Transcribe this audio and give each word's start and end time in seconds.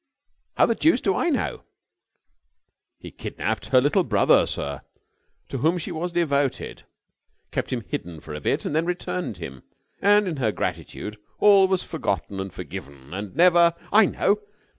"How 0.57 0.65
the 0.65 0.73
deuce 0.73 0.99
do 0.99 1.13
I 1.15 1.29
know?" 1.29 1.61
"He 2.97 3.11
kidnapped 3.11 3.67
her 3.67 3.79
little 3.79 4.03
brother, 4.03 4.47
sir, 4.47 4.81
to 5.49 5.59
whom 5.59 5.77
she 5.77 5.91
was 5.91 6.11
devoted, 6.11 6.85
kept 7.51 7.71
him 7.71 7.81
hidden 7.87 8.19
for 8.19 8.33
a 8.33 8.41
bit, 8.41 8.65
and 8.65 8.75
then 8.75 8.87
returned 8.87 9.37
him, 9.37 9.61
and 10.01 10.27
in 10.27 10.37
her 10.37 10.51
gratitude 10.51 11.19
all 11.37 11.67
was 11.67 11.83
forgotten 11.83 12.39
and 12.39 12.51
forgiven, 12.51 13.13
and 13.13 13.35
never...." 13.35 13.75
"I 13.93 14.07
know. 14.07 14.39